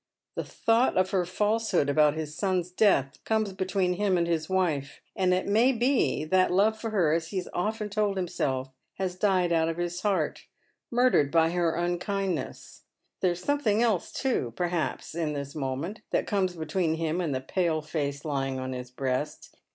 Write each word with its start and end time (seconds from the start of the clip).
The 0.33 0.43
thought 0.43 0.97
of 0.97 1.11
her 1.11 1.27
falsehood 1.27 1.87
about 1.87 2.15
his 2.15 2.33
son's 2.35 2.71
death 2.71 3.23
comes 3.23 3.53
between 3.53 3.93
him 3.97 4.17
and 4.17 4.25
his 4.25 4.49
wife; 4.49 4.99
and 5.15 5.31
it 5.31 5.45
may 5.45 5.71
be 5.73 6.25
that 6.25 6.49
love 6.49 6.75
for 6.75 6.89
her, 6.89 7.13
as 7.13 7.27
he 7.27 7.37
has 7.37 7.47
often 7.53 7.87
told 7.87 8.17
himself, 8.17 8.71
has 8.95 9.13
died 9.15 9.51
out 9.53 9.69
of 9.69 9.77
his 9.77 10.01
heart, 10.01 10.47
murdered 10.89 11.29
by 11.29 11.51
her 11.51 11.75
unkindness. 11.75 12.81
There 13.19 13.33
is 13.33 13.41
something 13.43 13.83
else 13.83 14.11
too, 14.11 14.53
perhaps, 14.55 15.13
in 15.13 15.33
this 15.33 15.53
moment 15.53 16.01
that 16.09 16.25
comes 16.25 16.55
between 16.55 16.95
him 16.95 17.21
and 17.21 17.35
the 17.35 17.39
pale 17.39 17.83
face 17.83 18.25
lying 18.25 18.59
on 18.59 18.73
his 18.73 18.89
breast. 18.89 19.55